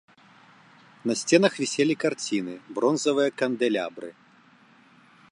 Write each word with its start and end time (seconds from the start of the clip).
На 1.09 1.13
сценах 1.19 1.53
віселі 1.63 1.95
карціны, 2.03 2.55
бронзавыя 2.77 3.29
кандэлябры. 3.41 4.09